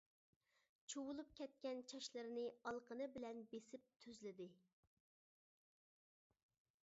چۇۋۇلۇپ 0.91 1.33
كەتكەن 1.39 1.83
چاچلىرىنى 1.91 2.45
ئالىقىنى 2.69 3.09
بىلەن 3.17 3.43
بېسىپ 3.51 3.85
تۈزلىدى. 4.05 4.47